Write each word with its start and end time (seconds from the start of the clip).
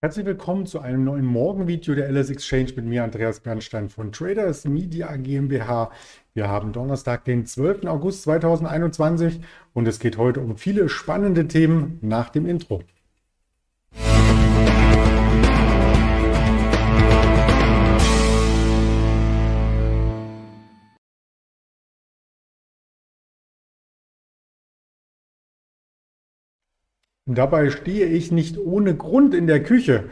Herzlich 0.00 0.26
willkommen 0.26 0.64
zu 0.64 0.78
einem 0.78 1.02
neuen 1.02 1.24
Morgenvideo 1.24 1.96
der 1.96 2.08
LS 2.08 2.30
Exchange 2.30 2.72
mit 2.76 2.84
mir, 2.84 3.02
Andreas 3.02 3.40
Bernstein 3.40 3.88
von 3.88 4.12
Traders 4.12 4.64
Media 4.64 5.16
GmbH. 5.16 5.90
Wir 6.34 6.46
haben 6.46 6.70
Donnerstag, 6.70 7.24
den 7.24 7.46
12. 7.46 7.84
August 7.86 8.22
2021 8.22 9.40
und 9.74 9.88
es 9.88 9.98
geht 9.98 10.16
heute 10.16 10.38
um 10.38 10.56
viele 10.56 10.88
spannende 10.88 11.48
Themen 11.48 11.98
nach 12.00 12.30
dem 12.30 12.46
Intro. 12.46 12.84
Dabei 27.30 27.68
stehe 27.68 28.06
ich 28.06 28.32
nicht 28.32 28.56
ohne 28.58 28.96
Grund 28.96 29.34
in 29.34 29.46
der 29.46 29.62
Küche, 29.62 30.04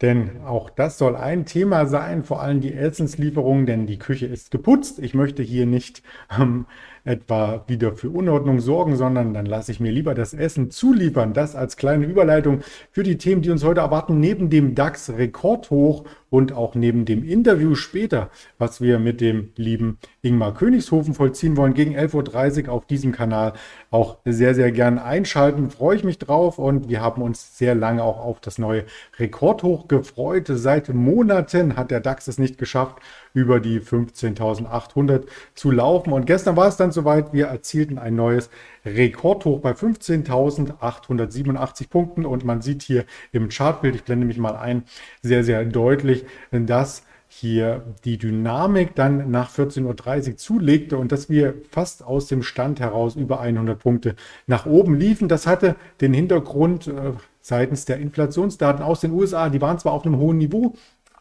denn 0.00 0.42
auch 0.44 0.70
das 0.70 0.98
soll 0.98 1.14
ein 1.14 1.46
Thema 1.46 1.86
sein, 1.86 2.24
vor 2.24 2.42
allem 2.42 2.60
die 2.60 2.74
Essenslieferungen, 2.74 3.64
denn 3.64 3.86
die 3.86 3.98
Küche 4.00 4.26
ist 4.26 4.50
geputzt. 4.50 4.98
Ich 4.98 5.14
möchte 5.14 5.44
hier 5.44 5.66
nicht 5.66 6.02
ähm, 6.36 6.66
etwa 7.04 7.64
wieder 7.68 7.92
für 7.92 8.10
Unordnung 8.10 8.58
sorgen, 8.58 8.96
sondern 8.96 9.34
dann 9.34 9.46
lasse 9.46 9.70
ich 9.70 9.78
mir 9.78 9.92
lieber 9.92 10.14
das 10.14 10.34
Essen 10.34 10.72
zuliefern. 10.72 11.32
Das 11.32 11.54
als 11.54 11.76
kleine 11.76 12.06
Überleitung 12.06 12.62
für 12.90 13.04
die 13.04 13.18
Themen, 13.18 13.42
die 13.42 13.50
uns 13.50 13.62
heute 13.62 13.82
erwarten, 13.82 14.18
neben 14.18 14.50
dem 14.50 14.74
DAX 14.74 15.10
Rekordhoch 15.10 16.04
und 16.34 16.52
auch 16.52 16.74
neben 16.74 17.04
dem 17.04 17.22
Interview 17.22 17.76
später, 17.76 18.28
was 18.58 18.80
wir 18.80 18.98
mit 18.98 19.20
dem 19.20 19.52
lieben 19.54 19.98
Ingmar 20.20 20.52
Königshofen 20.52 21.14
vollziehen 21.14 21.56
wollen, 21.56 21.74
gegen 21.74 21.96
11.30 21.96 22.64
Uhr 22.64 22.72
auf 22.72 22.86
diesem 22.86 23.12
Kanal 23.12 23.52
auch 23.92 24.18
sehr, 24.24 24.56
sehr 24.56 24.72
gern 24.72 24.98
einschalten. 24.98 25.70
Freue 25.70 25.94
ich 25.94 26.02
mich 26.02 26.18
drauf 26.18 26.58
und 26.58 26.88
wir 26.88 27.00
haben 27.00 27.22
uns 27.22 27.56
sehr 27.56 27.76
lange 27.76 28.02
auch 28.02 28.18
auf 28.18 28.40
das 28.40 28.58
neue 28.58 28.84
Rekordhoch 29.16 29.86
gefreut. 29.86 30.50
Seit 30.52 30.92
Monaten 30.92 31.76
hat 31.76 31.92
der 31.92 32.00
DAX 32.00 32.26
es 32.26 32.38
nicht 32.38 32.58
geschafft, 32.58 32.96
über 33.34 33.60
die 33.60 33.80
15.800 33.80 35.24
zu 35.54 35.70
laufen. 35.70 36.12
Und 36.12 36.24
gestern 36.24 36.56
war 36.56 36.68
es 36.68 36.76
dann 36.76 36.92
soweit, 36.92 37.34
wir 37.34 37.48
erzielten 37.48 37.98
ein 37.98 38.14
neues 38.14 38.48
Rekordhoch 38.86 39.60
bei 39.60 39.72
15.887 39.72 41.90
Punkten. 41.90 42.24
Und 42.24 42.44
man 42.44 42.62
sieht 42.62 42.82
hier 42.82 43.04
im 43.32 43.50
Chartbild, 43.50 43.96
ich 43.96 44.04
blende 44.04 44.26
mich 44.26 44.38
mal 44.38 44.56
ein, 44.56 44.84
sehr, 45.20 45.44
sehr 45.44 45.64
deutlich, 45.64 46.24
dass 46.50 47.02
hier 47.36 47.82
die 48.04 48.16
Dynamik 48.16 48.94
dann 48.94 49.32
nach 49.32 49.50
14.30 49.50 50.30
Uhr 50.30 50.36
zulegte 50.36 50.96
und 50.96 51.10
dass 51.10 51.28
wir 51.28 51.54
fast 51.70 52.04
aus 52.04 52.28
dem 52.28 52.44
Stand 52.44 52.78
heraus 52.78 53.16
über 53.16 53.40
100 53.40 53.76
Punkte 53.76 54.14
nach 54.46 54.66
oben 54.66 54.94
liefen. 54.94 55.26
Das 55.26 55.46
hatte 55.46 55.74
den 56.00 56.14
Hintergrund 56.14 56.86
äh, 56.86 57.12
seitens 57.40 57.86
der 57.86 57.98
Inflationsdaten 57.98 58.84
aus 58.84 59.00
den 59.00 59.10
USA. 59.10 59.48
Die 59.48 59.60
waren 59.60 59.80
zwar 59.80 59.94
auf 59.94 60.06
einem 60.06 60.18
hohen 60.18 60.38
Niveau, 60.38 60.74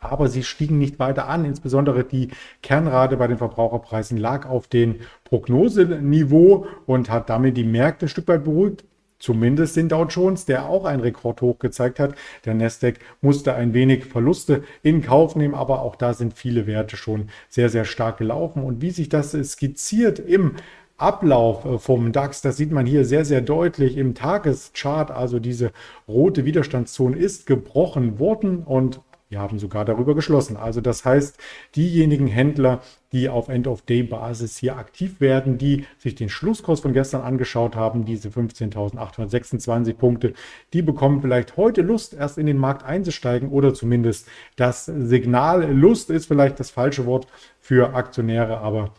aber 0.03 0.27
sie 0.27 0.43
stiegen 0.43 0.77
nicht 0.77 0.99
weiter 0.99 1.27
an. 1.27 1.45
Insbesondere 1.45 2.03
die 2.03 2.29
Kernrate 2.61 3.17
bei 3.17 3.27
den 3.27 3.37
Verbraucherpreisen 3.37 4.17
lag 4.17 4.47
auf 4.47 4.67
dem 4.67 4.97
Prognoseniveau 5.23 6.65
und 6.85 7.09
hat 7.09 7.29
damit 7.29 7.57
die 7.57 7.63
Märkte 7.63 8.05
ein 8.05 8.09
Stück 8.09 8.27
weit 8.27 8.43
beruhigt. 8.43 8.83
Zumindest 9.23 9.77
den 9.77 9.87
Dow 9.87 10.03
Jones, 10.03 10.43
der 10.43 10.67
auch 10.67 10.83
einen 10.83 11.01
Rekordhoch 11.01 11.57
gezeigt 11.57 11.97
hat. 11.97 12.13
Der 12.43 12.55
Nasdaq 12.55 12.99
musste 13.21 13.55
ein 13.55 13.73
wenig 13.73 14.03
Verluste 14.03 14.63
in 14.81 15.01
Kauf 15.01 15.37
nehmen, 15.37 15.53
aber 15.53 15.81
auch 15.81 15.95
da 15.95 16.13
sind 16.13 16.33
viele 16.33 16.67
Werte 16.67 16.97
schon 16.97 17.29
sehr, 17.47 17.69
sehr 17.69 17.85
stark 17.85 18.17
gelaufen. 18.17 18.61
Und 18.61 18.81
wie 18.81 18.91
sich 18.91 19.07
das 19.07 19.31
skizziert 19.31 20.19
im 20.19 20.55
Ablauf 20.97 21.81
vom 21.81 22.11
DAX, 22.11 22.41
das 22.41 22.57
sieht 22.57 22.71
man 22.71 22.85
hier 22.85 23.05
sehr, 23.05 23.23
sehr 23.23 23.39
deutlich 23.39 23.95
im 23.95 24.13
Tageschart. 24.13 25.09
Also 25.09 25.39
diese 25.39 25.71
rote 26.05 26.43
Widerstandszone 26.43 27.15
ist 27.15 27.45
gebrochen 27.45 28.19
worden 28.19 28.63
und 28.63 28.99
wir 29.33 29.39
haben 29.39 29.57
sogar 29.57 29.83
darüber 29.83 30.13
geschlossen. 30.13 30.57
Also 30.57 30.79
das 30.79 31.05
heißt, 31.05 31.39
diejenigen 31.75 32.27
Händler, 32.27 32.81
die 33.11 33.29
auf 33.29 33.49
End-of-Day-Basis 33.49 34.57
hier 34.57 34.77
aktiv 34.77 35.19
werden, 35.21 35.57
die 35.57 35.87
sich 35.97 36.13
den 36.13 36.29
Schlusskurs 36.29 36.81
von 36.81 36.93
gestern 36.93 37.21
angeschaut 37.21 37.75
haben, 37.75 38.05
diese 38.05 38.29
15.826 38.29 39.95
Punkte, 39.95 40.33
die 40.73 40.83
bekommen 40.83 41.19
vielleicht 41.21 41.57
heute 41.57 41.81
Lust, 41.81 42.13
erst 42.13 42.37
in 42.37 42.45
den 42.45 42.57
Markt 42.57 42.83
einzusteigen 42.85 43.49
oder 43.49 43.73
zumindest 43.73 44.27
das 44.55 44.85
Signal. 44.85 45.73
Lust 45.73 46.11
ist 46.11 46.27
vielleicht 46.27 46.59
das 46.59 46.69
falsche 46.69 47.07
Wort 47.07 47.25
für 47.59 47.95
Aktionäre, 47.95 48.59
aber 48.59 48.93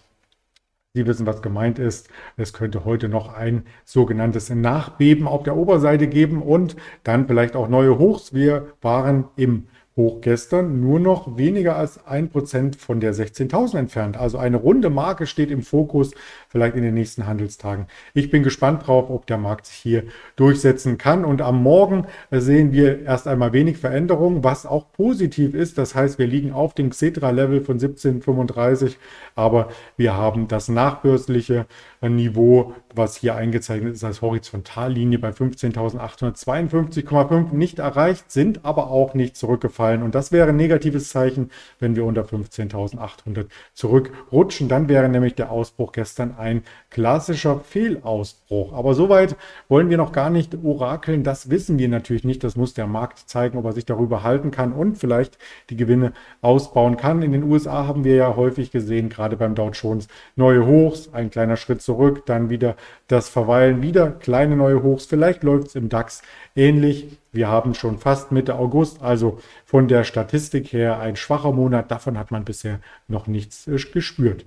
Sie 0.96 1.08
wissen, 1.08 1.26
was 1.26 1.42
gemeint 1.42 1.80
ist. 1.80 2.08
Es 2.36 2.52
könnte 2.52 2.84
heute 2.84 3.08
noch 3.08 3.34
ein 3.34 3.64
sogenanntes 3.84 4.48
Nachbeben 4.50 5.26
auf 5.26 5.42
der 5.42 5.56
Oberseite 5.56 6.06
geben 6.06 6.40
und 6.40 6.76
dann 7.02 7.26
vielleicht 7.26 7.56
auch 7.56 7.68
neue 7.68 7.98
Hochs. 7.98 8.32
Wir 8.32 8.68
waren 8.80 9.24
im 9.34 9.66
hoch 9.97 10.21
gestern 10.22 10.81
nur 10.81 10.99
noch 10.99 11.38
weniger 11.38 11.77
als 11.77 12.05
ein 12.05 12.28
Prozent 12.28 12.75
von 12.75 12.99
der 12.99 13.15
16.000 13.15 13.78
entfernt. 13.78 14.16
Also 14.16 14.38
eine 14.38 14.56
runde 14.56 14.91
Marke 14.91 15.25
steht 15.27 15.53
im 15.53 15.62
Fokus, 15.62 16.10
vielleicht 16.49 16.75
in 16.75 16.82
den 16.82 16.94
nächsten 16.94 17.28
Handelstagen. 17.28 17.87
Ich 18.12 18.28
bin 18.28 18.43
gespannt 18.43 18.88
drauf, 18.88 19.09
ob 19.09 19.25
der 19.27 19.38
Markt 19.38 19.66
sich 19.66 19.77
hier 19.77 20.03
durchsetzen 20.34 20.99
kann. 20.99 21.25
Und 21.25 21.43
am 21.43 21.62
Morgen 21.62 22.09
sehen 22.32 22.72
wir 22.72 23.03
erst 23.03 23.28
einmal 23.28 23.53
wenig 23.53 23.78
Veränderungen, 23.78 24.43
was 24.43 24.66
auch 24.66 24.91
positiv 24.91 25.55
ist. 25.55 25.78
Das 25.78 25.94
heißt, 25.94 26.19
wir 26.19 26.26
liegen 26.26 26.50
auf 26.50 26.75
dem 26.75 26.91
Xetra-Level 26.91 27.61
von 27.61 27.75
1735, 27.75 28.99
aber 29.37 29.69
wir 29.97 30.15
haben 30.15 30.49
das 30.49 30.69
nachbörsliche 30.69 31.66
Niveau, 32.03 32.75
was 32.94 33.16
hier 33.16 33.37
eingezeichnet 33.37 33.94
ist 33.94 34.03
als 34.03 34.22
Horizontallinie 34.22 35.21
bei 35.21 35.31
15.852,5 35.31 37.55
nicht 37.55 37.78
erreicht, 37.78 38.32
sind 38.32 38.65
aber 38.65 38.91
auch 38.91 39.15
nicht 39.15 39.37
zurückgefallen. 39.37 39.83
Und 39.92 40.14
das 40.14 40.32
wäre 40.32 40.48
ein 40.48 40.56
negatives 40.56 41.10
Zeichen, 41.10 41.50
wenn 41.78 41.96
wir 41.96 42.04
unter 42.04 42.22
15.800 42.22 43.46
zurückrutschen. 43.74 44.68
Dann 44.68 44.88
wäre 44.88 45.08
nämlich 45.08 45.34
der 45.34 45.50
Ausbruch 45.50 45.92
gestern 45.92 46.34
ein 46.36 46.62
klassischer 46.90 47.60
Fehlausbruch. 47.60 48.72
Aber 48.72 48.94
soweit 48.94 49.36
wollen 49.68 49.90
wir 49.90 49.96
noch 49.96 50.12
gar 50.12 50.30
nicht 50.30 50.56
orakeln. 50.62 51.22
Das 51.22 51.50
wissen 51.50 51.78
wir 51.78 51.88
natürlich 51.88 52.24
nicht. 52.24 52.42
Das 52.44 52.56
muss 52.56 52.74
der 52.74 52.86
Markt 52.86 53.18
zeigen, 53.28 53.58
ob 53.58 53.64
er 53.66 53.72
sich 53.72 53.84
darüber 53.84 54.22
halten 54.22 54.50
kann 54.50 54.72
und 54.72 54.96
vielleicht 54.96 55.38
die 55.70 55.76
Gewinne 55.76 56.12
ausbauen 56.40 56.96
kann. 56.96 57.22
In 57.22 57.32
den 57.32 57.44
USA 57.44 57.86
haben 57.86 58.04
wir 58.04 58.14
ja 58.16 58.36
häufig 58.36 58.70
gesehen, 58.70 59.08
gerade 59.08 59.36
beim 59.36 59.54
Dow 59.54 59.70
Jones, 59.70 60.08
neue 60.36 60.66
Hochs, 60.66 61.10
ein 61.12 61.30
kleiner 61.30 61.56
Schritt 61.56 61.82
zurück, 61.82 62.24
dann 62.26 62.50
wieder 62.50 62.76
das 63.08 63.28
Verweilen, 63.28 63.82
wieder 63.82 64.10
kleine 64.10 64.56
neue 64.56 64.82
Hochs. 64.82 65.06
Vielleicht 65.06 65.42
läuft 65.42 65.68
es 65.68 65.74
im 65.74 65.88
DAX 65.88 66.22
ähnlich. 66.56 67.18
Wir 67.34 67.48
haben 67.48 67.74
schon 67.74 67.98
fast 67.98 68.30
Mitte 68.30 68.54
August, 68.54 69.02
also 69.02 69.38
von 69.64 69.88
der 69.88 70.04
Statistik 70.04 70.72
her 70.72 71.00
ein 71.00 71.16
schwacher 71.16 71.52
Monat. 71.52 71.90
Davon 71.90 72.16
hat 72.16 72.30
man 72.30 72.44
bisher 72.44 72.78
noch 73.08 73.26
nichts 73.26 73.66
äh, 73.66 73.76
gespürt. 73.92 74.46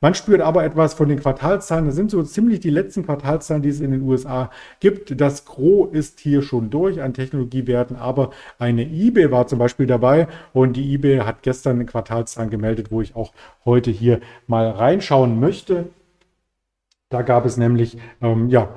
Man 0.00 0.14
spürt 0.14 0.40
aber 0.40 0.64
etwas 0.64 0.94
von 0.94 1.08
den 1.08 1.20
Quartalzahlen. 1.20 1.86
Das 1.86 1.94
sind 1.94 2.10
so 2.10 2.22
ziemlich 2.22 2.60
die 2.60 2.70
letzten 2.70 3.04
Quartalzahlen, 3.04 3.62
die 3.62 3.70
es 3.70 3.80
in 3.80 3.90
den 3.90 4.02
USA 4.02 4.50
gibt. 4.80 5.18
Das 5.18 5.44
Gros 5.46 5.92
ist 5.92 6.20
hier 6.20 6.42
schon 6.42 6.70
durch 6.70 7.02
an 7.02 7.14
Technologiewerten, 7.14 7.96
aber 7.96 8.30
eine 8.58 8.82
eBay 8.82 9.30
war 9.30 9.46
zum 9.46 9.58
Beispiel 9.58 9.86
dabei 9.86 10.28
und 10.52 10.76
die 10.76 10.94
eBay 10.94 11.20
hat 11.20 11.42
gestern 11.42 11.84
Quartalzahlen 11.86 12.50
gemeldet, 12.50 12.90
wo 12.90 13.00
ich 13.00 13.16
auch 13.16 13.32
heute 13.64 13.90
hier 13.90 14.20
mal 14.46 14.68
reinschauen 14.70 15.40
möchte. 15.40 15.86
Da 17.08 17.22
gab 17.22 17.46
es 17.46 17.56
nämlich 17.56 17.98
ähm, 18.20 18.48
ja, 18.48 18.68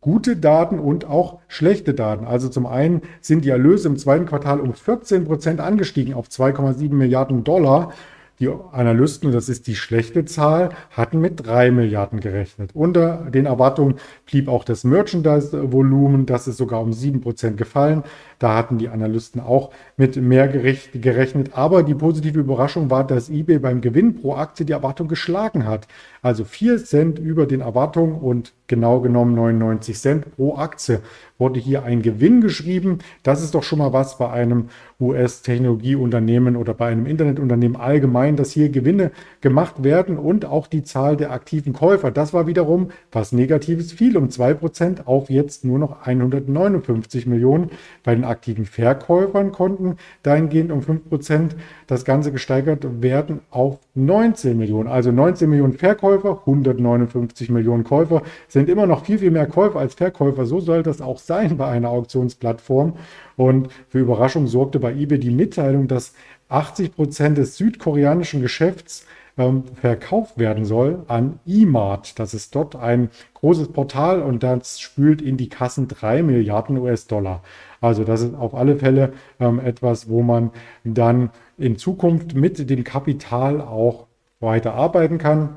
gute 0.00 0.36
Daten 0.36 0.78
und 0.78 1.04
auch 1.04 1.40
schlechte 1.48 1.94
Daten. 1.94 2.26
Also 2.26 2.48
zum 2.48 2.66
einen 2.66 3.02
sind 3.20 3.44
die 3.44 3.50
Erlöse 3.50 3.88
im 3.88 3.98
zweiten 3.98 4.26
Quartal 4.26 4.60
um 4.60 4.72
14 4.72 5.26
Prozent 5.26 5.60
angestiegen 5.60 6.14
auf 6.14 6.28
2,7 6.28 6.92
Milliarden 6.94 7.44
Dollar. 7.44 7.92
Die 8.38 8.48
Analysten, 8.72 9.32
das 9.32 9.50
ist 9.50 9.66
die 9.66 9.76
schlechte 9.76 10.24
Zahl, 10.24 10.70
hatten 10.90 11.20
mit 11.20 11.46
3 11.46 11.70
Milliarden 11.72 12.20
gerechnet. 12.20 12.70
Unter 12.72 13.30
den 13.30 13.44
Erwartungen 13.44 13.96
blieb 14.24 14.48
auch 14.48 14.64
das 14.64 14.82
Merchandise-Volumen, 14.82 16.24
das 16.24 16.48
ist 16.48 16.56
sogar 16.56 16.80
um 16.80 16.94
7 16.94 17.20
Prozent 17.20 17.58
gefallen. 17.58 18.02
Da 18.40 18.56
hatten 18.56 18.78
die 18.78 18.88
Analysten 18.88 19.40
auch 19.40 19.70
mit 19.96 20.16
mehr 20.16 20.48
gerechnet. 20.48 21.50
Aber 21.52 21.84
die 21.84 21.94
positive 21.94 22.40
Überraschung 22.40 22.90
war, 22.90 23.06
dass 23.06 23.30
eBay 23.30 23.60
beim 23.60 23.80
Gewinn 23.80 24.20
pro 24.20 24.34
Aktie 24.34 24.66
die 24.66 24.72
Erwartung 24.72 25.06
geschlagen 25.06 25.66
hat. 25.66 25.86
Also 26.22 26.44
4 26.44 26.84
Cent 26.84 27.18
über 27.18 27.46
den 27.46 27.60
Erwartungen 27.60 28.14
und 28.14 28.52
genau 28.66 29.00
genommen 29.00 29.34
99 29.34 29.98
Cent 29.98 30.36
pro 30.36 30.56
Aktie 30.56 31.00
wurde 31.38 31.58
hier 31.58 31.84
ein 31.84 32.02
Gewinn 32.02 32.40
geschrieben. 32.40 32.98
Das 33.22 33.42
ist 33.42 33.54
doch 33.54 33.62
schon 33.62 33.78
mal 33.78 33.92
was 33.92 34.18
bei 34.18 34.30
einem 34.30 34.68
US-Technologieunternehmen 35.00 36.56
oder 36.56 36.74
bei 36.74 36.88
einem 36.88 37.06
Internetunternehmen 37.06 37.80
allgemein, 37.80 38.36
dass 38.36 38.52
hier 38.52 38.68
Gewinne 38.68 39.10
gemacht 39.40 39.82
werden 39.82 40.18
und 40.18 40.44
auch 40.44 40.66
die 40.66 40.82
Zahl 40.82 41.16
der 41.16 41.32
aktiven 41.32 41.72
Käufer. 41.72 42.10
Das 42.10 42.34
war 42.34 42.46
wiederum 42.46 42.90
was 43.10 43.32
Negatives, 43.32 43.92
fiel 43.92 44.16
um 44.16 44.28
2% 44.28 45.06
auf 45.06 45.30
jetzt 45.30 45.64
nur 45.64 45.78
noch 45.78 46.06
159 46.06 47.26
Millionen. 47.26 47.70
Bei 48.04 48.14
den 48.14 48.24
aktiven 48.30 48.64
Verkäufern 48.64 49.52
konnten 49.52 49.96
dahingehend 50.22 50.72
um 50.72 50.80
5% 50.80 51.50
das 51.86 52.04
Ganze 52.04 52.32
gesteigert 52.32 53.02
werden 53.02 53.40
auf 53.50 53.78
19 53.94 54.56
Millionen. 54.56 54.88
Also 54.88 55.12
19 55.12 55.50
Millionen 55.50 55.74
Verkäufer, 55.74 56.40
159 56.46 57.50
Millionen 57.50 57.84
Käufer 57.84 58.22
sind 58.48 58.68
immer 58.68 58.86
noch 58.86 59.04
viel, 59.04 59.18
viel 59.18 59.30
mehr 59.30 59.46
Käufer 59.46 59.78
als 59.78 59.94
Verkäufer. 59.94 60.46
So 60.46 60.60
soll 60.60 60.82
das 60.82 61.00
auch 61.00 61.18
sein 61.18 61.56
bei 61.56 61.66
einer 61.66 61.90
Auktionsplattform. 61.90 62.94
Und 63.36 63.68
für 63.88 63.98
Überraschung 63.98 64.46
sorgte 64.46 64.78
bei 64.78 64.92
eBay 64.92 65.18
die 65.18 65.30
Mitteilung, 65.30 65.88
dass 65.88 66.14
80 66.48 66.94
Prozent 66.94 67.38
des 67.38 67.56
südkoreanischen 67.56 68.40
Geschäfts 68.40 69.06
ähm, 69.38 69.64
verkauft 69.74 70.38
werden 70.38 70.64
soll 70.64 71.04
an 71.08 71.40
eMart. 71.46 72.18
Das 72.18 72.34
ist 72.34 72.54
dort 72.54 72.76
ein 72.76 73.10
großes 73.34 73.68
Portal 73.68 74.22
und 74.22 74.42
das 74.42 74.80
spült 74.80 75.22
in 75.22 75.36
die 75.36 75.48
Kassen 75.48 75.88
3 75.88 76.22
Milliarden 76.22 76.78
US-Dollar. 76.78 77.42
Also 77.80 78.04
das 78.04 78.20
ist 78.20 78.34
auf 78.34 78.54
alle 78.54 78.76
Fälle 78.76 79.12
ähm, 79.38 79.60
etwas, 79.60 80.08
wo 80.08 80.22
man 80.22 80.50
dann 80.84 81.30
in 81.56 81.76
Zukunft 81.76 82.34
mit 82.34 82.68
dem 82.70 82.84
Kapital 82.84 83.60
auch 83.60 84.06
weiter 84.40 84.74
arbeiten 84.74 85.18
kann. 85.18 85.56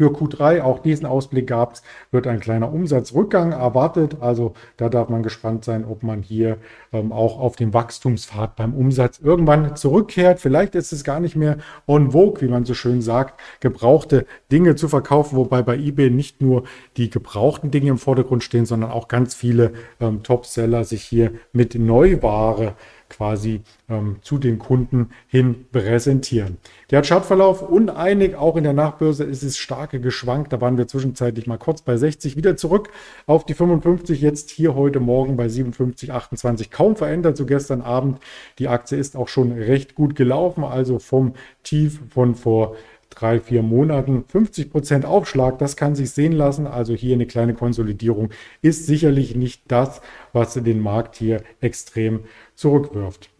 Für 0.00 0.10
Q3, 0.10 0.62
auch 0.62 0.78
diesen 0.78 1.06
Ausblick 1.06 1.48
gab 1.48 1.72
es, 1.72 1.82
wird 2.12 2.28
ein 2.28 2.38
kleiner 2.38 2.72
Umsatzrückgang 2.72 3.50
erwartet. 3.50 4.18
Also 4.20 4.54
da 4.76 4.88
darf 4.88 5.08
man 5.08 5.24
gespannt 5.24 5.64
sein, 5.64 5.84
ob 5.84 6.04
man 6.04 6.22
hier 6.22 6.58
ähm, 6.92 7.10
auch 7.10 7.40
auf 7.40 7.56
dem 7.56 7.74
Wachstumspfad 7.74 8.54
beim 8.54 8.74
Umsatz 8.74 9.18
irgendwann 9.18 9.74
zurückkehrt. 9.74 10.38
Vielleicht 10.38 10.76
ist 10.76 10.92
es 10.92 11.02
gar 11.02 11.18
nicht 11.18 11.34
mehr 11.34 11.58
on 11.88 12.12
vogue, 12.12 12.40
wie 12.42 12.48
man 12.48 12.64
so 12.64 12.74
schön 12.74 13.02
sagt, 13.02 13.40
gebrauchte 13.58 14.24
Dinge 14.52 14.76
zu 14.76 14.86
verkaufen, 14.86 15.36
wobei 15.36 15.62
bei 15.62 15.76
eBay 15.76 16.10
nicht 16.10 16.40
nur 16.40 16.62
die 16.96 17.10
gebrauchten 17.10 17.72
Dinge 17.72 17.90
im 17.90 17.98
Vordergrund 17.98 18.44
stehen, 18.44 18.66
sondern 18.66 18.92
auch 18.92 19.08
ganz 19.08 19.34
viele 19.34 19.72
ähm, 19.98 20.22
Topseller 20.22 20.84
sich 20.84 21.02
hier 21.02 21.32
mit 21.52 21.74
Neuware 21.74 22.76
quasi 23.08 23.62
ähm, 23.88 24.16
zu 24.22 24.38
den 24.38 24.58
Kunden 24.58 25.10
hin 25.26 25.66
präsentieren. 25.72 26.58
Der 26.90 27.02
Chartverlauf 27.02 27.62
uneinig, 27.62 28.34
auch 28.36 28.56
in 28.56 28.64
der 28.64 28.72
Nachbörse 28.72 29.24
ist 29.24 29.42
es 29.42 29.58
starke 29.58 30.00
geschwankt. 30.00 30.52
Da 30.52 30.60
waren 30.60 30.78
wir 30.78 30.86
zwischenzeitlich 30.86 31.46
mal 31.46 31.58
kurz 31.58 31.82
bei 31.82 31.96
60, 31.96 32.36
wieder 32.36 32.56
zurück 32.56 32.90
auf 33.26 33.44
die 33.44 33.54
55, 33.54 34.20
jetzt 34.20 34.50
hier 34.50 34.74
heute 34.74 35.00
Morgen 35.00 35.36
bei 35.36 35.48
57, 35.48 36.12
28, 36.12 36.70
kaum 36.70 36.96
verändert 36.96 37.36
zu 37.36 37.46
gestern 37.46 37.82
Abend. 37.82 38.18
Die 38.58 38.68
Aktie 38.68 38.98
ist 38.98 39.16
auch 39.16 39.28
schon 39.28 39.52
recht 39.52 39.94
gut 39.94 40.14
gelaufen, 40.14 40.64
also 40.64 40.98
vom 40.98 41.34
Tief 41.62 42.00
von 42.10 42.34
vor 42.34 42.76
drei, 43.10 43.40
vier 43.40 43.62
Monaten 43.62 44.24
50 44.26 44.70
Prozent 44.70 45.04
Aufschlag, 45.04 45.58
das 45.58 45.76
kann 45.76 45.94
sich 45.94 46.10
sehen 46.10 46.32
lassen. 46.32 46.66
Also 46.66 46.94
hier 46.94 47.14
eine 47.14 47.26
kleine 47.26 47.54
Konsolidierung 47.54 48.30
ist 48.62 48.86
sicherlich 48.86 49.34
nicht 49.34 49.62
das, 49.68 50.00
was 50.32 50.54
den 50.54 50.80
Markt 50.80 51.16
hier 51.16 51.42
extrem 51.60 52.20
zurückwirft. 52.54 53.30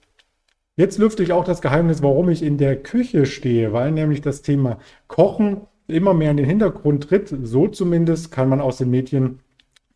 Jetzt 0.76 0.98
lüfte 0.98 1.22
ich 1.24 1.32
auch 1.32 1.44
das 1.44 1.60
Geheimnis, 1.60 2.02
warum 2.02 2.28
ich 2.28 2.42
in 2.42 2.56
der 2.56 2.76
Küche 2.76 3.26
stehe, 3.26 3.72
weil 3.72 3.90
nämlich 3.90 4.20
das 4.20 4.42
Thema 4.42 4.78
Kochen 5.08 5.62
immer 5.88 6.14
mehr 6.14 6.30
in 6.30 6.36
den 6.36 6.46
Hintergrund 6.46 7.08
tritt. 7.08 7.34
So 7.42 7.66
zumindest 7.66 8.30
kann 8.30 8.48
man 8.48 8.60
aus 8.60 8.78
den 8.78 8.90
Medien 8.90 9.40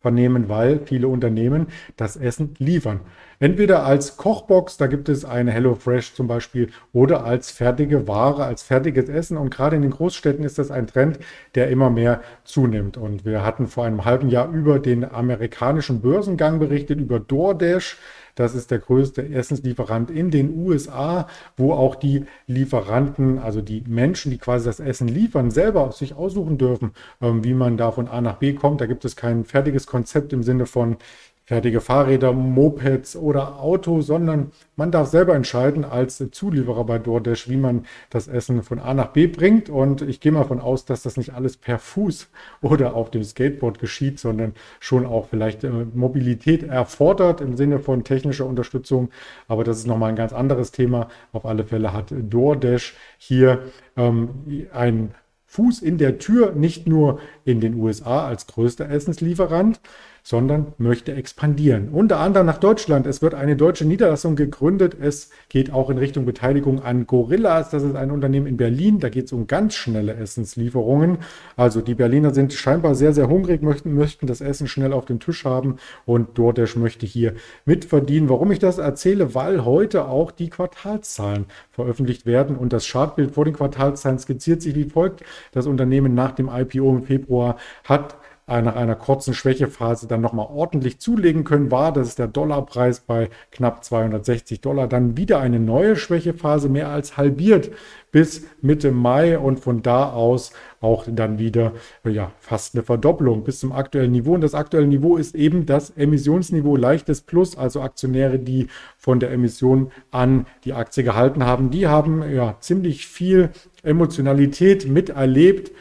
vernehmen, 0.03 0.49
weil 0.49 0.81
viele 0.85 1.07
Unternehmen 1.07 1.67
das 1.97 2.17
Essen 2.17 2.53
liefern. 2.59 2.99
Entweder 3.39 3.83
als 3.83 4.17
Kochbox, 4.17 4.77
da 4.77 4.87
gibt 4.87 5.09
es 5.09 5.25
eine 5.25 5.51
HelloFresh 5.51 6.13
zum 6.13 6.27
Beispiel, 6.27 6.69
oder 6.91 7.25
als 7.25 7.51
fertige 7.51 8.07
Ware, 8.07 8.43
als 8.43 8.63
fertiges 8.63 9.09
Essen. 9.09 9.37
Und 9.37 9.49
gerade 9.49 9.75
in 9.75 9.81
den 9.81 9.91
Großstädten 9.91 10.45
ist 10.45 10.59
das 10.59 10.71
ein 10.71 10.87
Trend, 10.87 11.19
der 11.55 11.69
immer 11.69 11.89
mehr 11.89 12.21
zunimmt. 12.43 12.97
Und 12.97 13.25
wir 13.25 13.43
hatten 13.43 13.67
vor 13.67 13.85
einem 13.85 14.05
halben 14.05 14.29
Jahr 14.29 14.51
über 14.51 14.77
den 14.77 15.09
amerikanischen 15.09 16.01
Börsengang 16.01 16.59
berichtet, 16.59 16.99
über 16.99 17.19
DoorDash. 17.19 17.97
Das 18.35 18.55
ist 18.55 18.71
der 18.71 18.79
größte 18.79 19.27
Essenslieferant 19.27 20.09
in 20.09 20.31
den 20.31 20.57
USA, 20.57 21.27
wo 21.55 21.73
auch 21.73 21.95
die 21.95 22.25
Lieferanten, 22.47 23.37
also 23.37 23.61
die 23.61 23.83
Menschen, 23.87 24.31
die 24.31 24.37
quasi 24.39 24.65
das 24.65 24.79
Essen 24.79 25.07
liefern, 25.07 25.51
selber 25.51 25.91
sich 25.91 26.15
aussuchen 26.15 26.57
dürfen, 26.57 26.91
ähm, 27.21 27.43
wie 27.43 27.53
man 27.53 27.77
da 27.77 27.91
von 27.91 28.07
A 28.07 28.21
nach 28.21 28.37
B 28.37 28.53
kommt. 28.53 28.81
Da 28.81 28.87
gibt 28.87 29.05
es 29.05 29.15
kein 29.15 29.45
fertiges 29.45 29.85
Konzept 29.87 30.33
im 30.33 30.43
Sinne 30.43 30.65
von, 30.65 30.97
fertige 31.45 31.81
Fahrräder, 31.81 32.31
Mopeds 32.31 33.17
oder 33.17 33.59
Auto, 33.59 34.01
sondern 34.01 34.51
man 34.77 34.91
darf 34.91 35.09
selber 35.09 35.35
entscheiden 35.35 35.83
als 35.83 36.23
Zulieferer 36.31 36.85
bei 36.85 36.99
DoorDash, 36.99 37.49
wie 37.49 37.57
man 37.57 37.85
das 38.09 38.29
Essen 38.29 38.63
von 38.63 38.79
A 38.79 38.93
nach 38.93 39.07
B 39.07 39.27
bringt. 39.27 39.69
Und 39.69 40.01
ich 40.01 40.21
gehe 40.21 40.31
mal 40.31 40.43
davon 40.43 40.61
aus, 40.61 40.85
dass 40.85 41.03
das 41.03 41.17
nicht 41.17 41.33
alles 41.33 41.57
per 41.57 41.79
Fuß 41.79 42.29
oder 42.61 42.95
auf 42.95 43.11
dem 43.11 43.23
Skateboard 43.23 43.79
geschieht, 43.79 44.19
sondern 44.19 44.53
schon 44.79 45.05
auch 45.05 45.27
vielleicht 45.27 45.65
äh, 45.65 45.69
Mobilität 45.93 46.63
erfordert 46.63 47.41
im 47.41 47.57
Sinne 47.57 47.79
von 47.79 48.05
technischer 48.05 48.45
Unterstützung. 48.45 49.09
Aber 49.49 49.65
das 49.65 49.77
ist 49.79 49.87
nochmal 49.87 50.09
ein 50.09 50.15
ganz 50.15 50.31
anderes 50.31 50.71
Thema. 50.71 51.09
Auf 51.33 51.45
alle 51.45 51.65
Fälle 51.65 51.91
hat 51.91 52.07
DoorDash 52.11 52.95
hier 53.17 53.63
ähm, 53.97 54.69
ein 54.71 55.13
Fuß 55.53 55.83
in 55.83 55.99
der 55.99 56.17
Tür, 56.17 56.53
nicht 56.53 56.87
nur 56.87 57.19
in 57.45 57.59
den 57.59 57.75
USA 57.75 58.25
als 58.25 58.47
größter 58.47 58.89
Essenslieferant, 58.89 59.79
sondern 60.23 60.73
möchte 60.77 61.13
expandieren. 61.13 61.89
Unter 61.89 62.19
anderem 62.19 62.47
nach 62.47 62.57
Deutschland. 62.57 63.05
Es 63.05 63.21
wird 63.21 63.33
eine 63.33 63.57
deutsche 63.57 63.83
Niederlassung 63.83 64.37
gegründet. 64.37 64.95
Es 64.99 65.29
geht 65.49 65.73
auch 65.73 65.89
in 65.89 65.97
Richtung 65.97 66.25
Beteiligung 66.25 66.81
an 66.81 67.05
Gorillas. 67.05 67.71
Das 67.71 67.83
ist 67.83 67.95
ein 67.95 68.09
Unternehmen 68.09 68.47
in 68.47 68.55
Berlin. 68.55 68.99
Da 68.99 69.09
geht 69.09 69.25
es 69.25 69.33
um 69.33 69.47
ganz 69.47 69.75
schnelle 69.75 70.13
Essenslieferungen. 70.15 71.17
Also 71.57 71.81
die 71.81 71.93
Berliner 71.93 72.33
sind 72.33 72.53
scheinbar 72.53 72.95
sehr, 72.95 73.11
sehr 73.11 73.27
hungrig, 73.27 73.61
möchten, 73.61 73.93
möchten 73.93 74.25
das 74.25 74.39
Essen 74.39 74.67
schnell 74.67 74.93
auf 74.93 75.03
dem 75.03 75.19
Tisch 75.19 75.43
haben 75.43 75.75
und 76.05 76.37
DoorDash 76.37 76.77
möchte 76.77 77.05
hier 77.05 77.33
mitverdienen. 77.65 78.29
Warum 78.29 78.49
ich 78.51 78.59
das 78.59 78.77
erzähle? 78.77 79.35
Weil 79.35 79.65
heute 79.65 80.07
auch 80.07 80.31
die 80.31 80.49
Quartalszahlen 80.49 81.45
veröffentlicht 81.69 82.25
werden 82.25 82.55
und 82.55 82.71
das 82.71 82.87
Chartbild 82.87 83.31
vor 83.31 83.43
den 83.43 83.55
Quartalszahlen 83.55 84.19
skizziert 84.19 84.61
sich 84.61 84.73
wie 84.73 84.85
folgt. 84.85 85.21
Das 85.51 85.67
Unternehmen 85.67 86.13
nach 86.13 86.31
dem 86.31 86.49
IPO 86.49 86.89
im 86.95 87.03
Februar 87.03 87.57
hat 87.83 88.15
nach 88.47 88.75
einer 88.75 88.95
kurzen 88.95 89.33
Schwächephase 89.33 90.07
dann 90.07 90.21
nochmal 90.21 90.47
ordentlich 90.51 90.99
zulegen 90.99 91.43
können, 91.43 91.71
war, 91.71 91.93
das 91.93 92.09
ist 92.09 92.19
der 92.19 92.27
Dollarpreis 92.27 92.99
bei 93.01 93.29
knapp 93.51 93.83
260 93.83 94.61
Dollar, 94.61 94.87
dann 94.87 95.15
wieder 95.17 95.39
eine 95.39 95.59
neue 95.59 95.95
Schwächephase, 95.95 96.67
mehr 96.69 96.89
als 96.89 97.15
halbiert 97.15 97.71
bis 98.11 98.45
Mitte 98.61 98.91
Mai 98.91 99.39
und 99.39 99.59
von 99.59 99.81
da 99.81 100.11
aus 100.11 100.51
auch 100.81 101.05
dann 101.09 101.39
wieder 101.39 101.73
ja, 102.03 102.31
fast 102.39 102.75
eine 102.75 102.83
Verdopplung 102.83 103.43
bis 103.43 103.59
zum 103.59 103.71
aktuellen 103.71 104.11
Niveau. 104.11 104.33
Und 104.33 104.41
das 104.41 104.53
aktuelle 104.53 104.87
Niveau 104.87 105.17
ist 105.17 105.35
eben 105.35 105.65
das 105.65 105.89
Emissionsniveau 105.91 106.75
leichtes 106.75 107.21
Plus, 107.21 107.57
also 107.57 107.81
Aktionäre, 107.81 108.37
die 108.37 108.67
von 108.97 109.19
der 109.19 109.31
Emission 109.31 109.91
an 110.11 110.45
die 110.63 110.73
Aktie 110.73 111.03
gehalten 111.03 111.45
haben, 111.45 111.71
die 111.71 111.87
haben 111.87 112.23
ja 112.31 112.57
ziemlich 112.59 113.07
viel 113.07 113.49
Emotionalität 113.81 114.87
miterlebt 114.87 115.71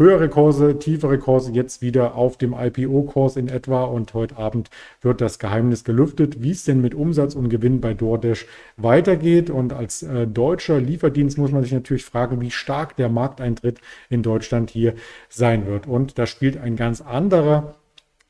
höhere 0.00 0.30
Kurse, 0.30 0.78
tiefere 0.78 1.18
Kurse 1.18 1.52
jetzt 1.52 1.82
wieder 1.82 2.14
auf 2.14 2.38
dem 2.38 2.54
IPO-Kurs 2.54 3.36
in 3.36 3.48
etwa. 3.48 3.84
Und 3.84 4.14
heute 4.14 4.38
Abend 4.38 4.70
wird 5.02 5.20
das 5.20 5.38
Geheimnis 5.38 5.84
gelüftet, 5.84 6.42
wie 6.42 6.50
es 6.50 6.64
denn 6.64 6.80
mit 6.80 6.94
Umsatz 6.94 7.34
und 7.34 7.50
Gewinn 7.50 7.82
bei 7.82 7.92
DoorDash 7.92 8.46
weitergeht. 8.78 9.50
Und 9.50 9.74
als 9.74 10.02
äh, 10.02 10.26
deutscher 10.26 10.80
Lieferdienst 10.80 11.36
muss 11.36 11.52
man 11.52 11.62
sich 11.62 11.72
natürlich 11.72 12.04
fragen, 12.04 12.40
wie 12.40 12.50
stark 12.50 12.96
der 12.96 13.10
Markteintritt 13.10 13.80
in 14.08 14.22
Deutschland 14.22 14.70
hier 14.70 14.94
sein 15.28 15.66
wird. 15.66 15.86
Und 15.86 16.18
da 16.18 16.26
spielt 16.26 16.56
ein 16.56 16.76
ganz 16.76 17.02
anderer 17.02 17.74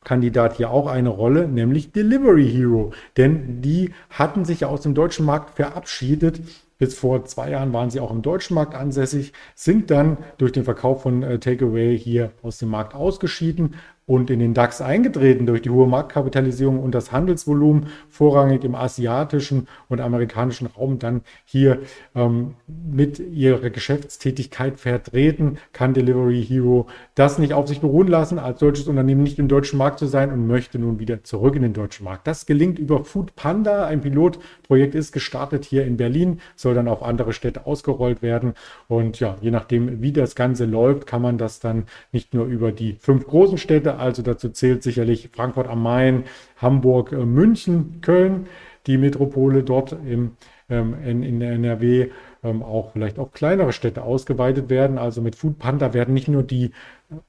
Kandidat 0.02 0.56
hier 0.56 0.70
auch 0.70 0.88
eine 0.88 1.10
Rolle, 1.10 1.46
nämlich 1.46 1.92
Delivery 1.92 2.48
Hero. 2.48 2.92
Denn 3.16 3.62
die 3.62 3.92
hatten 4.08 4.44
sich 4.44 4.60
ja 4.60 4.68
aus 4.68 4.80
dem 4.80 4.94
deutschen 4.94 5.24
Markt 5.24 5.54
verabschiedet 5.54 6.40
bis 6.80 6.94
vor 6.94 7.24
zwei 7.26 7.50
Jahren 7.50 7.72
waren 7.72 7.90
sie 7.90 8.00
auch 8.00 8.10
im 8.10 8.22
deutschen 8.22 8.54
Markt 8.54 8.74
ansässig, 8.74 9.32
sind 9.54 9.90
dann 9.90 10.16
durch 10.38 10.50
den 10.50 10.64
Verkauf 10.64 11.02
von 11.02 11.22
äh, 11.22 11.38
Takeaway 11.38 11.96
hier 11.96 12.32
aus 12.42 12.58
dem 12.58 12.70
Markt 12.70 12.94
ausgeschieden 12.94 13.76
und 14.10 14.28
in 14.28 14.40
den 14.40 14.54
DAX 14.54 14.80
eingetreten 14.82 15.46
durch 15.46 15.62
die 15.62 15.70
hohe 15.70 15.86
Marktkapitalisierung 15.86 16.80
und 16.80 16.96
das 16.96 17.12
Handelsvolumen 17.12 17.86
vorrangig 18.08 18.64
im 18.64 18.74
asiatischen 18.74 19.68
und 19.88 20.00
amerikanischen 20.00 20.66
Raum 20.66 20.98
dann 20.98 21.20
hier 21.44 21.78
ähm, 22.16 22.56
mit 22.66 23.20
ihrer 23.20 23.70
Geschäftstätigkeit 23.70 24.80
vertreten, 24.80 25.58
kann 25.72 25.94
Delivery 25.94 26.44
Hero 26.44 26.88
das 27.14 27.38
nicht 27.38 27.52
auf 27.52 27.68
sich 27.68 27.80
beruhen 27.80 28.08
lassen, 28.08 28.40
als 28.40 28.58
deutsches 28.58 28.88
Unternehmen 28.88 29.22
nicht 29.22 29.38
im 29.38 29.46
deutschen 29.46 29.78
Markt 29.78 30.00
zu 30.00 30.06
sein 30.06 30.32
und 30.32 30.44
möchte 30.44 30.80
nun 30.80 30.98
wieder 30.98 31.22
zurück 31.22 31.54
in 31.54 31.62
den 31.62 31.72
deutschen 31.72 32.02
Markt. 32.02 32.26
Das 32.26 32.46
gelingt 32.46 32.80
über 32.80 33.04
Food 33.04 33.36
Panda. 33.36 33.86
Ein 33.86 34.00
Pilotprojekt 34.00 34.96
ist 34.96 35.12
gestartet 35.12 35.64
hier 35.64 35.86
in 35.86 35.96
Berlin, 35.96 36.40
soll 36.56 36.74
dann 36.74 36.88
auf 36.88 37.04
andere 37.04 37.32
Städte 37.32 37.64
ausgerollt 37.64 38.22
werden. 38.22 38.54
Und 38.88 39.20
ja, 39.20 39.36
je 39.40 39.52
nachdem, 39.52 40.02
wie 40.02 40.10
das 40.10 40.34
Ganze 40.34 40.64
läuft, 40.64 41.06
kann 41.06 41.22
man 41.22 41.38
das 41.38 41.60
dann 41.60 41.84
nicht 42.10 42.34
nur 42.34 42.46
über 42.46 42.72
die 42.72 42.94
fünf 42.94 43.24
großen 43.24 43.58
Städte 43.58 43.99
also 44.00 44.22
dazu 44.22 44.48
zählt 44.48 44.82
sicherlich 44.82 45.30
Frankfurt 45.32 45.68
am 45.68 45.82
Main, 45.82 46.24
Hamburg, 46.56 47.12
äh, 47.12 47.24
München, 47.24 48.00
Köln, 48.00 48.46
die 48.86 48.98
Metropole 48.98 49.62
dort 49.62 49.92
im, 49.92 50.32
ähm, 50.68 50.94
in, 51.04 51.22
in 51.22 51.40
der 51.40 51.52
NRW 51.52 52.10
ähm, 52.42 52.62
auch 52.62 52.92
vielleicht 52.92 53.18
auch 53.18 53.32
kleinere 53.32 53.72
Städte 53.72 54.02
ausgeweitet 54.02 54.70
werden. 54.70 54.98
Also 54.98 55.20
mit 55.20 55.36
Food 55.36 55.58
Panda 55.58 55.92
werden 55.92 56.14
nicht 56.14 56.28
nur 56.28 56.42
die 56.42 56.72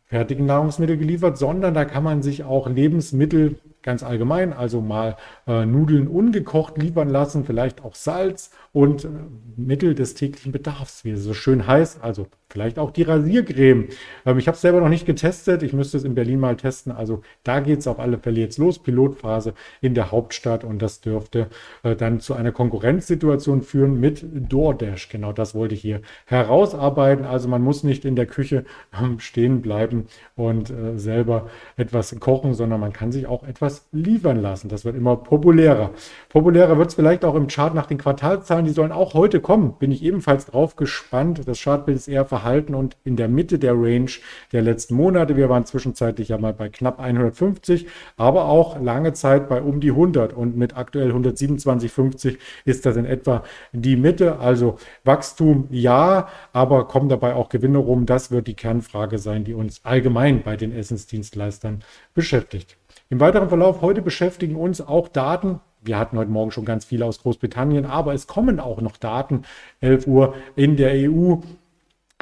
fertigen 0.05 0.45
Nahrungsmittel 0.45 0.97
geliefert, 0.97 1.37
sondern 1.37 1.73
da 1.73 1.85
kann 1.85 2.03
man 2.03 2.21
sich 2.21 2.43
auch 2.43 2.69
Lebensmittel 2.69 3.55
ganz 3.81 4.03
allgemein, 4.03 4.53
also 4.53 4.79
mal 4.79 5.17
äh, 5.47 5.65
Nudeln 5.65 6.07
ungekocht 6.07 6.77
liefern 6.77 7.09
lassen, 7.09 7.45
vielleicht 7.45 7.83
auch 7.83 7.95
Salz 7.95 8.51
und 8.73 9.05
äh, 9.05 9.09
Mittel 9.57 9.95
des 9.95 10.13
täglichen 10.13 10.51
Bedarfs, 10.51 11.03
wie 11.03 11.11
es 11.11 11.23
so 11.23 11.33
schön 11.33 11.65
heißt, 11.65 12.03
also 12.03 12.27
vielleicht 12.51 12.77
auch 12.77 12.91
die 12.91 13.03
Rasiercreme. 13.03 13.87
Ähm, 14.25 14.37
ich 14.37 14.47
habe 14.47 14.55
es 14.55 14.61
selber 14.61 14.81
noch 14.81 14.89
nicht 14.89 15.05
getestet, 15.05 15.63
ich 15.63 15.73
müsste 15.73 15.97
es 15.97 16.03
in 16.03 16.15
Berlin 16.15 16.39
mal 16.39 16.55
testen, 16.55 16.91
also 16.91 17.21
da 17.43 17.59
geht 17.59 17.79
es 17.79 17.87
auf 17.87 17.99
alle 17.99 18.17
Fälle 18.17 18.41
jetzt 18.41 18.57
los, 18.57 18.79
Pilotphase 18.79 19.53
in 19.81 19.95
der 19.95 20.11
Hauptstadt 20.11 20.63
und 20.63 20.81
das 20.81 21.01
dürfte 21.01 21.47
äh, 21.83 21.95
dann 21.95 22.19
zu 22.19 22.33
einer 22.33 22.51
Konkurrenzsituation 22.51 23.61
führen 23.61 23.99
mit 23.99 24.25
DoorDash. 24.31 25.09
Genau 25.09 25.33
das 25.33 25.55
wollte 25.55 25.75
ich 25.75 25.81
hier 25.81 26.01
herausarbeiten, 26.25 27.25
also 27.25 27.47
man 27.47 27.61
muss 27.61 27.83
nicht 27.83 28.05
in 28.05 28.15
der 28.15 28.25
Küche 28.25 28.65
ähm, 28.99 29.19
stehen 29.19 29.61
bleiben 29.61 30.07
und 30.35 30.69
äh, 30.69 30.97
selber 30.97 31.47
etwas 31.77 32.19
kochen, 32.19 32.53
sondern 32.53 32.79
man 32.79 32.93
kann 32.93 33.11
sich 33.11 33.27
auch 33.27 33.43
etwas 33.43 33.87
liefern 33.91 34.41
lassen. 34.41 34.69
Das 34.69 34.85
wird 34.85 34.95
immer 34.95 35.15
populärer. 35.15 35.91
Populärer 36.29 36.77
wird 36.77 36.89
es 36.89 36.95
vielleicht 36.95 37.23
auch 37.25 37.35
im 37.35 37.47
Chart 37.47 37.73
nach 37.73 37.85
den 37.85 37.97
Quartalzahlen. 37.97 38.65
Die 38.65 38.71
sollen 38.71 38.91
auch 38.91 39.13
heute 39.13 39.39
kommen. 39.39 39.75
Bin 39.79 39.91
ich 39.91 40.03
ebenfalls 40.03 40.45
drauf 40.45 40.75
gespannt. 40.75 41.41
Das 41.45 41.61
Chartbild 41.61 41.97
ist 41.97 42.07
eher 42.07 42.25
verhalten 42.25 42.40
und 42.75 42.97
in 43.03 43.15
der 43.15 43.27
Mitte 43.27 43.59
der 43.59 43.73
Range 43.73 44.11
der 44.51 44.61
letzten 44.61 44.95
Monate. 44.95 45.37
Wir 45.37 45.49
waren 45.49 45.65
zwischenzeitlich 45.65 46.29
ja 46.29 46.37
mal 46.37 46.53
bei 46.53 46.69
knapp 46.69 46.99
150, 46.99 47.87
aber 48.17 48.45
auch 48.45 48.79
lange 48.81 49.13
Zeit 49.13 49.49
bei 49.49 49.61
um 49.61 49.79
die 49.79 49.91
100 49.91 50.33
und 50.33 50.57
mit 50.57 50.75
aktuell 50.75 51.11
127,50 51.11 52.37
ist 52.65 52.85
das 52.85 52.97
in 52.97 53.05
etwa 53.05 53.43
die 53.71 53.95
Mitte. 53.95 54.39
Also 54.39 54.77
Wachstum 55.03 55.67
ja, 55.69 56.27
aber 56.53 56.87
kommen 56.87 57.09
dabei 57.09 57.35
auch 57.35 57.49
Gewinne 57.49 57.77
rum. 57.77 58.05
Das 58.05 58.31
wird 58.31 58.47
die 58.47 58.55
Kernfrage 58.55 59.17
sein, 59.17 59.43
die 59.43 59.53
uns 59.53 59.81
allgemein 59.83 60.43
bei 60.43 60.57
den 60.57 60.71
Essensdienstleistern 60.71 61.83
beschäftigt. 62.13 62.77
Im 63.09 63.19
weiteren 63.19 63.49
Verlauf 63.49 63.81
heute 63.81 64.01
beschäftigen 64.01 64.55
uns 64.55 64.79
auch 64.79 65.07
Daten. 65.07 65.59
Wir 65.83 65.97
hatten 65.97 66.17
heute 66.17 66.29
Morgen 66.29 66.51
schon 66.51 66.63
ganz 66.63 66.85
viele 66.85 67.05
aus 67.05 67.21
Großbritannien, 67.21 67.85
aber 67.85 68.13
es 68.13 68.27
kommen 68.27 68.59
auch 68.59 68.81
noch 68.81 68.97
Daten. 68.97 69.43
11 69.79 70.07
Uhr 70.07 70.35
in 70.55 70.77
der 70.77 70.93
EU. 71.09 71.37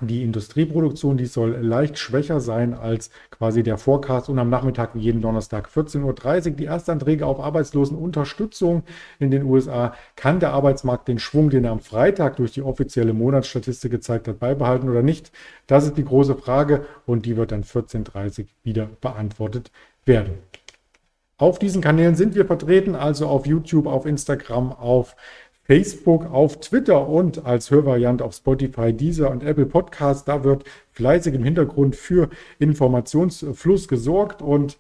Die 0.01 0.23
Industrieproduktion, 0.23 1.17
die 1.17 1.25
soll 1.25 1.57
leicht 1.57 1.97
schwächer 1.97 2.39
sein 2.39 2.73
als 2.73 3.09
quasi 3.31 3.63
der 3.63 3.77
Forecast 3.77 4.29
und 4.29 4.39
am 4.39 4.49
Nachmittag 4.49 4.95
wie 4.95 4.99
jeden 4.99 5.21
Donnerstag 5.21 5.67
14.30 5.67 6.51
Uhr 6.51 6.55
die 6.55 6.65
Erstanträge 6.65 7.25
auf 7.25 7.41
Arbeitslosenunterstützung 7.41 8.83
in 9.19 9.29
den 9.29 9.43
USA. 9.43 9.93
Kann 10.15 10.39
der 10.39 10.53
Arbeitsmarkt 10.53 11.09
den 11.09 11.19
Schwung, 11.19 11.49
den 11.49 11.65
er 11.65 11.71
am 11.71 11.81
Freitag 11.81 12.37
durch 12.37 12.53
die 12.53 12.61
offizielle 12.61 13.13
Monatsstatistik 13.13 13.91
gezeigt 13.91 14.29
hat, 14.29 14.39
beibehalten 14.39 14.89
oder 14.89 15.03
nicht? 15.03 15.33
Das 15.67 15.85
ist 15.85 15.97
die 15.97 16.05
große 16.05 16.35
Frage 16.35 16.85
und 17.05 17.25
die 17.25 17.35
wird 17.35 17.51
dann 17.51 17.63
14.30 17.63 18.39
Uhr 18.39 18.45
wieder 18.63 18.89
beantwortet 19.01 19.69
werden. 20.05 20.35
Auf 21.37 21.57
diesen 21.57 21.81
Kanälen 21.81 22.15
sind 22.15 22.35
wir 22.35 22.45
vertreten, 22.45 22.95
also 22.95 23.27
auf 23.27 23.45
YouTube, 23.45 23.87
auf 23.87 24.05
Instagram, 24.05 24.73
auf 24.73 25.15
Facebook, 25.69 26.25
auf 26.31 26.61
Twitter 26.61 27.07
und 27.07 27.45
als 27.45 27.69
Hörvariante 27.69 28.25
auf 28.25 28.33
Spotify, 28.33 28.91
Deezer 28.91 29.29
und 29.29 29.43
Apple 29.43 29.67
Podcasts. 29.67 30.25
Da 30.25 30.43
wird 30.43 30.63
fleißig 30.93 31.35
im 31.35 31.43
Hintergrund 31.43 31.95
für 31.95 32.29
Informationsfluss 32.57 33.88
gesorgt 33.88 34.41
und 34.41 34.79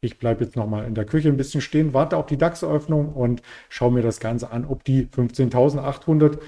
ich 0.00 0.18
bleibe 0.18 0.42
jetzt 0.42 0.56
nochmal 0.56 0.86
in 0.86 0.94
der 0.94 1.04
Küche 1.04 1.28
ein 1.28 1.36
bisschen 1.36 1.60
stehen, 1.60 1.92
warte 1.92 2.16
auf 2.16 2.24
die 2.24 2.38
DAX-Öffnung 2.38 3.12
und 3.12 3.42
schaue 3.68 3.92
mir 3.92 4.00
das 4.00 4.18
Ganze 4.18 4.50
an, 4.50 4.64
ob 4.64 4.82
die 4.82 5.04
15.800 5.08 6.38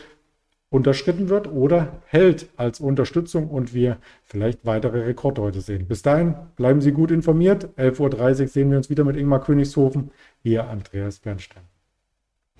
unterschritten 0.70 1.28
wird 1.28 1.52
oder 1.52 2.00
hält 2.06 2.48
als 2.56 2.80
Unterstützung 2.80 3.48
und 3.50 3.74
wir 3.74 3.98
vielleicht 4.24 4.64
weitere 4.64 5.02
Rekorde 5.02 5.42
heute 5.42 5.60
sehen. 5.60 5.86
Bis 5.86 6.00
dahin 6.00 6.34
bleiben 6.56 6.80
Sie 6.80 6.92
gut 6.92 7.10
informiert. 7.10 7.68
11.30 7.76 8.40
Uhr 8.40 8.48
sehen 8.48 8.70
wir 8.70 8.78
uns 8.78 8.88
wieder 8.88 9.04
mit 9.04 9.18
Ingmar 9.18 9.42
Königshofen. 9.42 10.12
Ihr 10.42 10.66
Andreas 10.66 11.18
Bernstein. 11.18 11.71